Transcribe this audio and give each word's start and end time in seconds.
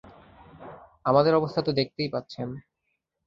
আমাদের 1.05 1.33
অবস্থা 1.35 1.61
তো 1.61 1.71
দেখতেই 1.71 2.09
পাচ্ছেন। 2.09 2.47